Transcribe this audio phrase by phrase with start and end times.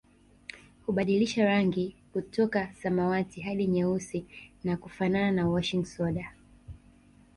[0.85, 4.25] Hubadilisha rangi kutoka samawati hadi nyeusi
[4.63, 6.31] na kufanana na washing soda